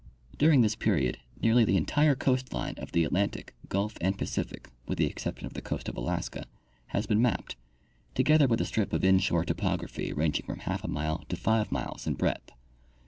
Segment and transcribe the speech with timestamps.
[0.35, 4.97] During this period nea^rly the entire coast line of the Atlantic, Gulf and Pacific, with
[4.97, 6.47] the exception of the coast of Alaska,
[6.87, 7.55] has been mapped,
[8.15, 12.07] together with a strip of inshore topography ranging from half a mile to five miles
[12.07, 12.49] in breadth.